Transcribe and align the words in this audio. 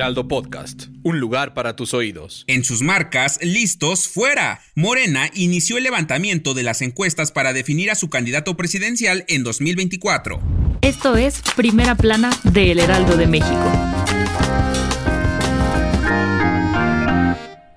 Heraldo 0.00 0.28
Podcast, 0.28 0.84
un 1.02 1.20
lugar 1.20 1.52
para 1.52 1.76
tus 1.76 1.92
oídos. 1.92 2.44
En 2.46 2.64
sus 2.64 2.80
marcas, 2.80 3.38
listos, 3.42 4.08
fuera. 4.08 4.62
Morena 4.74 5.28
inició 5.34 5.76
el 5.76 5.82
levantamiento 5.82 6.54
de 6.54 6.62
las 6.62 6.80
encuestas 6.80 7.32
para 7.32 7.52
definir 7.52 7.90
a 7.90 7.94
su 7.94 8.08
candidato 8.08 8.56
presidencial 8.56 9.26
en 9.28 9.42
2024. 9.44 10.40
Esto 10.80 11.18
es 11.18 11.42
Primera 11.54 11.96
Plana 11.96 12.30
de 12.44 12.72
El 12.72 12.78
Heraldo 12.78 13.18
de 13.18 13.26
México. 13.26 13.99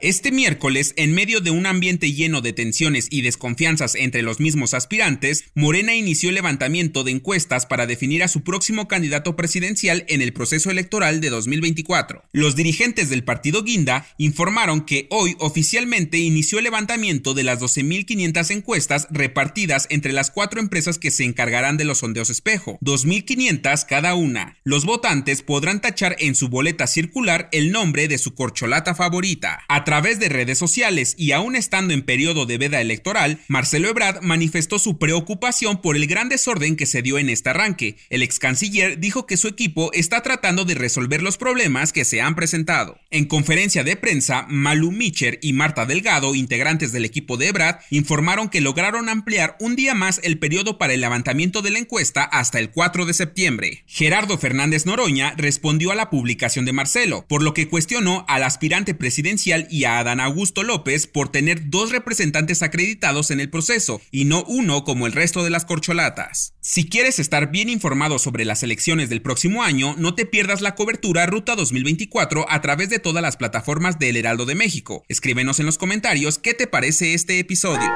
Este 0.04 0.34
miércoles, 0.34 0.94
en 0.98 1.14
medio 1.14 1.40
de 1.40 1.50
un 1.50 1.66
ambiente 1.66 2.12
lleno 2.12 2.42
de 2.42 2.52
tensiones 2.52 3.08
y 3.10 3.22
desconfianzas 3.22 3.96
entre 3.96 4.22
los 4.22 4.42
mismos 4.42 4.74
aspirantes, 4.74 5.46
Morena 5.56 5.96
inició 5.96 6.28
el 6.28 6.36
levantamiento 6.36 7.06
de 7.06 7.12
encuestas 7.12 7.66
para 7.66 7.86
definir 7.88 8.22
a 8.22 8.28
su 8.28 8.44
próximo 8.44 8.90
candidato 8.90 9.38
presidencial 9.38 10.04
en 10.10 10.22
el 10.22 10.34
proceso 10.34 10.70
electoral 10.70 11.22
de 11.22 11.30
2024. 11.30 12.26
Los 12.34 12.58
dirigentes 12.58 13.10
del 13.10 13.24
partido 13.24 13.64
Guinda 13.64 14.06
informaron 14.18 14.82
que 14.82 15.08
hoy 15.10 15.38
oficialmente 15.40 16.18
inició 16.18 16.58
el 16.58 16.66
levantamiento 16.66 17.34
de 17.34 17.44
las 17.44 17.62
12.500 17.62 18.52
encuestas 18.52 19.08
repartidas 19.10 19.88
entre 19.90 20.12
las 20.12 20.32
cuatro 20.32 20.60
empresas 20.60 21.00
que 21.00 21.12
se 21.12 21.24
encargarán 21.24 21.78
de 21.78 21.86
los 21.86 22.00
sondeos 22.00 22.30
espejo, 22.30 22.78
2.500 22.82 23.86
cada 23.88 24.16
una. 24.16 24.58
Los 24.66 24.84
votantes 24.84 25.44
podrán 25.44 25.80
tachar 25.80 26.18
en 26.20 26.36
su 26.36 26.50
boleta 26.50 26.88
circular 26.88 27.48
el 27.54 27.72
nombre 27.72 28.10
de 28.10 28.18
su 28.18 28.36
corcholata 28.36 28.96
favorita. 28.96 29.64
Través 29.94 30.18
de 30.18 30.28
redes 30.28 30.58
sociales 30.58 31.14
y 31.20 31.34
aún 31.34 31.56
estando 31.56 31.94
en 31.94 32.02
periodo 32.02 32.48
de 32.48 32.58
veda 32.58 32.82
electoral, 32.82 33.38
Marcelo 33.48 33.90
Ebrard 33.90 34.24
manifestó 34.24 34.80
su 34.80 34.98
preocupación 34.98 35.84
por 35.84 35.96
el 35.96 36.08
gran 36.08 36.30
desorden 36.30 36.76
que 36.76 36.88
se 36.88 37.04
dio 37.04 37.20
en 37.20 37.30
este 37.30 37.52
arranque. 37.52 37.98
El 38.10 38.24
ex 38.24 38.40
canciller 38.40 39.00
dijo 39.00 39.28
que 39.28 39.38
su 39.38 39.48
equipo 39.48 39.92
está 39.94 40.24
tratando 40.24 40.66
de 40.66 40.74
resolver 40.74 41.22
los 41.22 41.38
problemas 41.38 41.94
que 41.94 42.06
se 42.06 42.22
han 42.22 42.34
presentado. 42.34 42.98
En 43.12 43.26
conferencia 43.26 43.84
de 43.84 43.96
prensa, 43.96 44.48
Malu 44.50 44.90
Micher 44.90 45.38
y 45.44 45.54
Marta 45.54 45.86
Delgado, 45.86 46.34
integrantes 46.34 46.92
del 46.92 47.06
equipo 47.06 47.38
de 47.38 47.50
Ebrard, 47.50 47.78
informaron 47.92 48.50
que 48.50 48.62
lograron 48.62 49.10
ampliar 49.10 49.58
un 49.60 49.76
día 49.76 49.94
más 49.94 50.20
el 50.24 50.40
periodo 50.40 50.80
para 50.80 50.94
el 50.94 51.02
levantamiento 51.02 51.62
de 51.62 51.70
la 51.70 51.78
encuesta 51.78 52.24
hasta 52.24 52.58
el 52.58 52.72
4 52.72 53.06
de 53.06 53.14
septiembre. 53.14 53.84
Gerardo 53.86 54.40
Fernández 54.40 54.88
Noroña 54.88 55.36
respondió 55.38 55.92
a 55.92 55.96
la 55.96 56.10
publicación 56.10 56.66
de 56.66 56.74
Marcelo, 56.74 57.28
por 57.30 57.44
lo 57.44 57.54
que 57.54 57.68
cuestionó 57.68 58.26
al 58.28 58.42
aspirante 58.42 58.96
presidencial 58.96 59.68
y 59.70 59.83
a 59.86 60.00
Adán 60.00 60.20
Augusto 60.20 60.64
López 60.64 61.08
por 61.08 61.30
tener 61.30 61.70
dos 61.70 61.92
representantes 61.92 62.62
acreditados 62.62 63.32
en 63.32 63.40
el 63.40 63.50
proceso 63.50 64.02
y 64.12 64.26
no 64.26 64.44
uno 64.48 64.84
como 64.84 65.08
el 65.08 65.14
resto 65.14 65.44
de 65.44 65.50
las 65.50 65.66
corcholatas. 65.66 66.54
Si 66.62 66.88
quieres 66.88 67.20
estar 67.20 67.52
bien 67.52 67.70
informado 67.70 68.20
sobre 68.20 68.46
las 68.46 68.64
elecciones 68.64 69.10
del 69.10 69.22
próximo 69.22 69.64
año, 69.64 69.96
no 69.98 70.16
te 70.16 70.26
pierdas 70.26 70.62
la 70.62 70.76
cobertura 70.76 71.26
Ruta 71.26 71.56
2024 71.56 72.46
a 72.50 72.62
través 72.62 72.90
de 72.90 73.00
todas 73.00 73.22
las 73.22 73.38
plataformas 73.38 74.00
del 74.00 74.18
Heraldo 74.18 74.46
de 74.46 74.56
México. 74.56 75.04
Escríbenos 75.10 75.60
en 75.60 75.66
los 75.66 75.78
comentarios 75.78 76.40
qué 76.40 76.54
te 76.54 76.68
parece 76.68 77.14
este 77.14 77.40
episodio. 77.40 77.92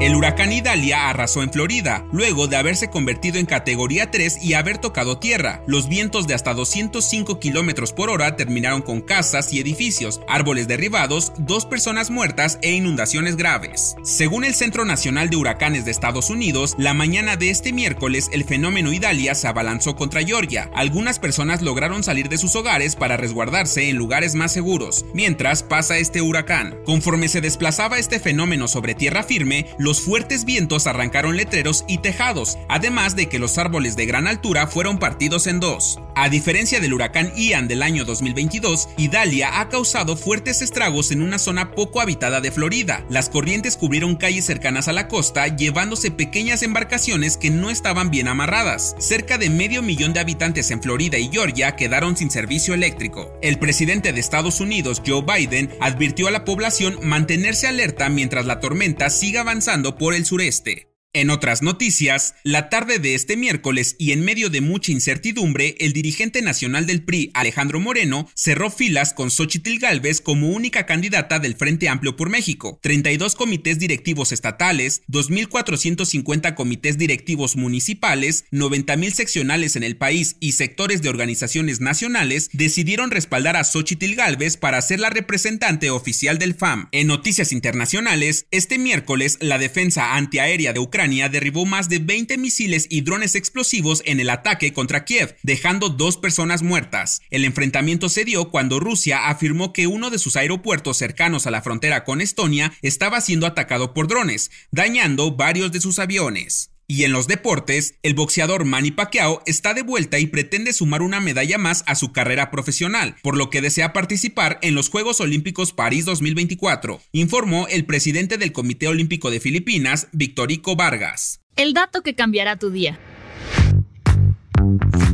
El 0.00 0.16
huracán 0.16 0.50
Idalia 0.50 1.10
arrasó 1.10 1.42
en 1.42 1.52
Florida, 1.52 2.06
luego 2.10 2.46
de 2.46 2.56
haberse 2.56 2.88
convertido 2.88 3.38
en 3.38 3.44
categoría 3.44 4.10
3 4.10 4.42
y 4.42 4.54
haber 4.54 4.78
tocado 4.78 5.18
tierra. 5.18 5.62
Los 5.66 5.90
vientos 5.90 6.26
de 6.26 6.32
hasta 6.32 6.54
205 6.54 7.38
kilómetros 7.38 7.92
por 7.92 8.08
hora 8.08 8.34
terminaron 8.34 8.80
con 8.80 9.02
casas 9.02 9.52
y 9.52 9.60
edificios, 9.60 10.22
árboles 10.26 10.68
derribados, 10.68 11.34
dos 11.36 11.66
personas 11.66 12.08
muertas 12.08 12.58
e 12.62 12.72
inundaciones 12.72 13.36
graves. 13.36 13.94
Según 14.02 14.44
el 14.44 14.54
Centro 14.54 14.86
Nacional 14.86 15.28
de 15.28 15.36
Huracanes 15.36 15.84
de 15.84 15.90
Estados 15.90 16.30
Unidos, 16.30 16.76
la 16.78 16.94
mañana 16.94 17.36
de 17.36 17.50
este 17.50 17.74
miércoles 17.74 18.30
el 18.32 18.44
fenómeno 18.44 18.94
Idalia 18.94 19.34
se 19.34 19.48
abalanzó 19.48 19.96
contra 19.96 20.24
Georgia. 20.24 20.70
Algunas 20.74 21.18
personas 21.18 21.60
lograron 21.60 22.04
salir 22.04 22.30
de 22.30 22.38
sus 22.38 22.56
hogares 22.56 22.96
para 22.96 23.18
resguardarse 23.18 23.90
en 23.90 23.96
lugares 23.96 24.34
más 24.34 24.50
seguros, 24.50 25.04
mientras 25.12 25.62
pasa 25.62 25.98
este 25.98 26.22
huracán. 26.22 26.78
Conforme 26.86 27.28
se 27.28 27.42
desplazaba 27.42 27.98
este 27.98 28.18
fenómeno 28.18 28.66
sobre 28.66 28.94
tierra 28.94 29.24
firme, 29.24 29.66
los 29.90 29.99
fuertes 30.00 30.44
vientos 30.44 30.86
arrancaron 30.86 31.36
letreros 31.36 31.84
y 31.88 31.98
tejados, 31.98 32.58
además 32.68 33.16
de 33.16 33.28
que 33.28 33.38
los 33.38 33.58
árboles 33.58 33.96
de 33.96 34.06
gran 34.06 34.26
altura 34.26 34.66
fueron 34.66 34.98
partidos 34.98 35.46
en 35.46 35.60
dos. 35.60 36.00
A 36.14 36.28
diferencia 36.28 36.80
del 36.80 36.92
huracán 36.92 37.32
Ian 37.36 37.68
del 37.68 37.82
año 37.82 38.04
2022, 38.04 38.90
Idalia 38.98 39.60
ha 39.60 39.68
causado 39.68 40.16
fuertes 40.16 40.60
estragos 40.60 41.12
en 41.12 41.22
una 41.22 41.38
zona 41.38 41.70
poco 41.70 42.00
habitada 42.00 42.40
de 42.40 42.50
Florida. 42.50 43.04
Las 43.08 43.30
corrientes 43.30 43.76
cubrieron 43.76 44.16
calles 44.16 44.44
cercanas 44.44 44.88
a 44.88 44.92
la 44.92 45.08
costa, 45.08 45.46
llevándose 45.48 46.10
pequeñas 46.10 46.62
embarcaciones 46.62 47.36
que 47.36 47.50
no 47.50 47.70
estaban 47.70 48.10
bien 48.10 48.28
amarradas. 48.28 48.96
Cerca 48.98 49.38
de 49.38 49.48
medio 49.48 49.82
millón 49.82 50.12
de 50.12 50.20
habitantes 50.20 50.70
en 50.70 50.82
Florida 50.82 51.16
y 51.16 51.30
Georgia 51.32 51.74
quedaron 51.76 52.16
sin 52.16 52.30
servicio 52.30 52.74
eléctrico. 52.74 53.32
El 53.40 53.58
presidente 53.58 54.12
de 54.12 54.20
Estados 54.20 54.60
Unidos, 54.60 55.00
Joe 55.06 55.22
Biden, 55.22 55.70
advirtió 55.80 56.28
a 56.28 56.30
la 56.30 56.44
población 56.44 56.98
mantenerse 57.02 57.66
alerta 57.66 58.10
mientras 58.10 58.44
la 58.44 58.60
tormenta 58.60 59.08
siga 59.08 59.40
avanzando 59.40 59.79
por 59.82 60.14
el 60.14 60.24
sureste. 60.24 60.89
En 61.12 61.30
otras 61.30 61.60
noticias, 61.60 62.36
la 62.44 62.68
tarde 62.68 63.00
de 63.00 63.16
este 63.16 63.36
miércoles 63.36 63.96
y 63.98 64.12
en 64.12 64.24
medio 64.24 64.48
de 64.48 64.60
mucha 64.60 64.92
incertidumbre, 64.92 65.74
el 65.80 65.92
dirigente 65.92 66.40
nacional 66.40 66.86
del 66.86 67.02
PRI, 67.02 67.32
Alejandro 67.34 67.80
Moreno, 67.80 68.30
cerró 68.36 68.70
filas 68.70 69.12
con 69.12 69.32
Xochitl 69.32 69.80
Gálvez 69.80 70.20
como 70.20 70.50
única 70.50 70.86
candidata 70.86 71.40
del 71.40 71.56
Frente 71.56 71.88
Amplio 71.88 72.14
por 72.14 72.30
México. 72.30 72.78
32 72.80 73.34
comités 73.34 73.80
directivos 73.80 74.30
estatales, 74.30 75.02
2.450 75.08 76.54
comités 76.54 76.96
directivos 76.96 77.56
municipales, 77.56 78.44
90.000 78.52 79.10
seccionales 79.10 79.74
en 79.74 79.82
el 79.82 79.96
país 79.96 80.36
y 80.38 80.52
sectores 80.52 81.02
de 81.02 81.08
organizaciones 81.08 81.80
nacionales 81.80 82.50
decidieron 82.52 83.10
respaldar 83.10 83.56
a 83.56 83.64
Xochitl 83.64 84.14
Gálvez 84.14 84.56
para 84.56 84.80
ser 84.80 85.00
la 85.00 85.10
representante 85.10 85.90
oficial 85.90 86.38
del 86.38 86.54
FAM. 86.54 86.88
En 86.92 87.08
noticias 87.08 87.50
internacionales, 87.50 88.46
este 88.52 88.78
miércoles 88.78 89.38
la 89.40 89.58
defensa 89.58 90.14
antiaérea 90.14 90.72
de 90.72 90.78
Ucrania 90.78 90.99
Ucrania 91.00 91.30
derribó 91.30 91.64
más 91.64 91.88
de 91.88 91.98
20 91.98 92.36
misiles 92.36 92.86
y 92.90 93.00
drones 93.00 93.34
explosivos 93.34 94.02
en 94.04 94.20
el 94.20 94.28
ataque 94.28 94.74
contra 94.74 95.06
Kiev, 95.06 95.34
dejando 95.42 95.88
dos 95.88 96.18
personas 96.18 96.60
muertas. 96.62 97.22
El 97.30 97.46
enfrentamiento 97.46 98.10
se 98.10 98.26
dio 98.26 98.50
cuando 98.50 98.80
Rusia 98.80 99.30
afirmó 99.30 99.72
que 99.72 99.86
uno 99.86 100.10
de 100.10 100.18
sus 100.18 100.36
aeropuertos 100.36 100.98
cercanos 100.98 101.46
a 101.46 101.50
la 101.50 101.62
frontera 101.62 102.04
con 102.04 102.20
Estonia 102.20 102.74
estaba 102.82 103.22
siendo 103.22 103.46
atacado 103.46 103.94
por 103.94 104.08
drones, 104.08 104.50
dañando 104.72 105.34
varios 105.34 105.72
de 105.72 105.80
sus 105.80 105.98
aviones. 105.98 106.70
Y 106.90 107.04
en 107.04 107.12
los 107.12 107.28
deportes, 107.28 107.94
el 108.02 108.14
boxeador 108.14 108.64
Manny 108.64 108.90
Pacquiao 108.90 109.44
está 109.46 109.74
de 109.74 109.82
vuelta 109.82 110.18
y 110.18 110.26
pretende 110.26 110.72
sumar 110.72 111.02
una 111.02 111.20
medalla 111.20 111.56
más 111.56 111.84
a 111.86 111.94
su 111.94 112.10
carrera 112.10 112.50
profesional, 112.50 113.14
por 113.22 113.36
lo 113.36 113.48
que 113.48 113.60
desea 113.60 113.92
participar 113.92 114.58
en 114.60 114.74
los 114.74 114.88
Juegos 114.88 115.20
Olímpicos 115.20 115.72
París 115.72 116.04
2024, 116.04 117.00
informó 117.12 117.68
el 117.68 117.84
presidente 117.84 118.38
del 118.38 118.50
Comité 118.50 118.88
Olímpico 118.88 119.30
de 119.30 119.38
Filipinas, 119.38 120.08
Victorico 120.10 120.74
Vargas. 120.74 121.40
El 121.54 121.74
dato 121.74 122.02
que 122.02 122.16
cambiará 122.16 122.56
tu 122.56 122.70
día. 122.70 122.98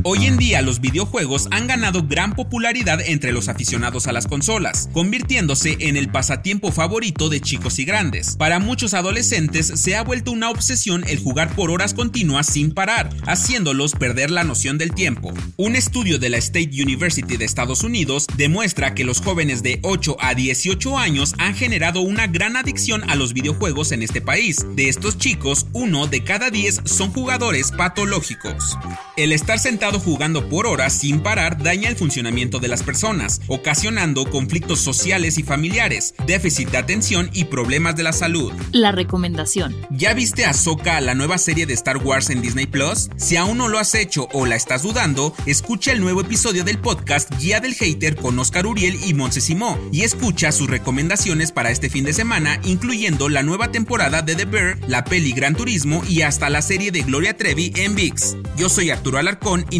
Hoy 0.09 0.25
en 0.25 0.37
día 0.37 0.61
los 0.61 0.79
videojuegos 0.79 1.49
han 1.51 1.67
ganado 1.67 2.07
gran 2.07 2.33
popularidad 2.33 3.01
entre 3.01 3.33
los 3.33 3.49
aficionados 3.49 4.07
a 4.07 4.13
las 4.13 4.25
consolas, 4.25 4.89
convirtiéndose 4.93 5.75
en 5.81 5.97
el 5.97 6.09
pasatiempo 6.09 6.71
favorito 6.71 7.27
de 7.27 7.41
chicos 7.41 7.77
y 7.77 7.83
grandes. 7.83 8.37
Para 8.37 8.59
muchos 8.59 8.93
adolescentes 8.93 9.67
se 9.67 9.97
ha 9.97 10.03
vuelto 10.03 10.31
una 10.31 10.49
obsesión 10.49 11.03
el 11.09 11.19
jugar 11.19 11.53
por 11.53 11.71
horas 11.71 11.93
continuas 11.93 12.47
sin 12.47 12.71
parar, 12.71 13.09
haciéndolos 13.25 13.95
perder 13.95 14.31
la 14.31 14.45
noción 14.45 14.77
del 14.77 14.93
tiempo. 14.93 15.33
Un 15.57 15.75
estudio 15.75 16.19
de 16.19 16.29
la 16.29 16.37
State 16.37 16.81
University 16.81 17.35
de 17.35 17.43
Estados 17.43 17.83
Unidos 17.83 18.27
demuestra 18.37 18.95
que 18.95 19.03
los 19.03 19.19
jóvenes 19.19 19.61
de 19.61 19.81
8 19.83 20.15
a 20.21 20.35
18 20.35 20.97
años 20.97 21.35
han 21.37 21.53
generado 21.53 21.99
una 21.99 22.27
gran 22.27 22.55
adicción 22.55 23.03
a 23.09 23.17
los 23.17 23.33
videojuegos 23.33 23.91
en 23.91 24.03
este 24.03 24.21
país. 24.21 24.65
De 24.73 24.87
estos 24.87 25.17
chicos, 25.17 25.65
uno 25.73 26.07
de 26.07 26.23
cada 26.23 26.49
10 26.49 26.83
son 26.85 27.11
jugadores 27.11 27.73
patológicos. 27.73 28.77
El 29.17 29.33
estar 29.33 29.59
sentado 29.59 29.96
jugando 29.99 30.49
por 30.49 30.67
horas 30.67 30.93
sin 30.93 31.21
parar 31.21 31.61
daña 31.61 31.89
el 31.89 31.95
funcionamiento 31.95 32.59
de 32.59 32.67
las 32.67 32.83
personas, 32.83 33.41
ocasionando 33.47 34.29
conflictos 34.29 34.79
sociales 34.79 35.37
y 35.37 35.43
familiares, 35.43 36.15
déficit 36.25 36.69
de 36.69 36.77
atención 36.77 37.29
y 37.33 37.45
problemas 37.45 37.95
de 37.95 38.03
la 38.03 38.13
salud. 38.13 38.51
La 38.71 38.91
recomendación. 38.91 39.75
¿Ya 39.89 40.13
viste 40.13 40.45
a 40.45 40.51
Ahsoka, 40.51 41.01
la 41.01 41.15
nueva 41.15 41.37
serie 41.37 41.65
de 41.65 41.73
Star 41.73 41.97
Wars 41.97 42.29
en 42.29 42.41
Disney 42.41 42.65
Plus? 42.65 43.09
Si 43.17 43.35
aún 43.35 43.57
no 43.57 43.67
lo 43.67 43.79
has 43.79 43.95
hecho 43.95 44.27
o 44.33 44.45
la 44.45 44.55
estás 44.55 44.83
dudando, 44.83 45.33
escucha 45.45 45.91
el 45.91 46.01
nuevo 46.01 46.21
episodio 46.21 46.63
del 46.63 46.79
podcast 46.79 47.31
Guía 47.39 47.59
del 47.59 47.75
Hater 47.75 48.15
con 48.15 48.37
Oscar 48.39 48.65
Uriel 48.65 48.97
y 49.05 49.13
Montse 49.13 49.41
Simó 49.41 49.79
y 49.91 50.01
escucha 50.01 50.51
sus 50.51 50.69
recomendaciones 50.69 51.51
para 51.51 51.71
este 51.71 51.89
fin 51.89 52.03
de 52.03 52.13
semana, 52.13 52.59
incluyendo 52.63 53.29
la 53.29 53.43
nueva 53.43 53.71
temporada 53.71 54.21
de 54.21 54.35
The 54.35 54.45
Bear, 54.45 54.79
la 54.87 55.03
peli 55.03 55.31
Gran 55.31 55.55
Turismo 55.55 56.03
y 56.07 56.21
hasta 56.21 56.49
la 56.49 56.61
serie 56.61 56.91
de 56.91 57.01
Gloria 57.01 57.35
Trevi 57.35 57.71
en 57.75 57.95
VIX. 57.95 58.37
Yo 58.57 58.69
soy 58.69 58.89
Arturo 58.89 59.17
Alarcón 59.17 59.65
y 59.69 59.79